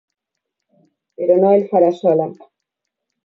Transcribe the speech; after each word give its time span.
Però 1.19 1.35
no 1.43 1.51
el 1.57 1.67
farà 1.73 1.91
sola. 1.99 2.27